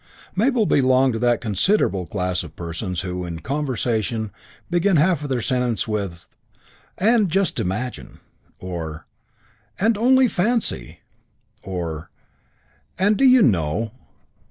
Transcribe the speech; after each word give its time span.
II 0.29 0.33
Mabel 0.35 0.65
belonged 0.65 1.13
to 1.13 1.19
that 1.19 1.41
considerable 1.41 2.07
class 2.07 2.41
of 2.43 2.55
persons 2.55 3.01
who, 3.01 3.23
in 3.23 3.37
conversation, 3.41 4.31
begin 4.67 4.95
half 4.97 5.21
their 5.21 5.43
sentences 5.43 5.87
with 5.87 6.27
"And 6.97 7.29
just 7.29 7.59
imagine"; 7.59 8.19
or 8.59 9.05
"And 9.79 9.99
only 9.99 10.27
fancy"; 10.27 11.01
or 11.63 12.09
"And 12.97 13.15
do 13.15 13.25
you 13.25 13.43
know 13.43 13.91